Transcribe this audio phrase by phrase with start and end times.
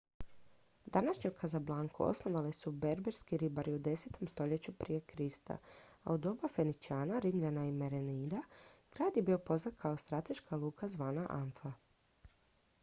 [0.85, 4.29] današnju casablancu osnovali su berberski ribari u 10.
[4.29, 5.57] stoljeću prije krista
[6.03, 8.39] a u doba feničana rimljana i merenida
[8.95, 11.73] grad je bio poznat kao strateška luka zvana anfa